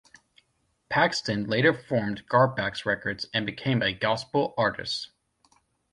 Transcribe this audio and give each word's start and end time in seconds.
Paxton 0.89 1.43
later 1.45 1.71
formed 1.75 2.27
Garpax 2.27 2.87
Records 2.87 3.27
and 3.35 3.45
became 3.45 3.83
a 3.83 3.93
gospel 3.93 4.55
artist. 4.57 5.11